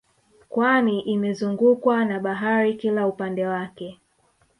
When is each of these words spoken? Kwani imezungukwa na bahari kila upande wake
Kwani 0.49 1.01
imezungukwa 1.01 2.05
na 2.05 2.19
bahari 2.19 2.73
kila 2.75 3.07
upande 3.07 3.47
wake 3.47 3.99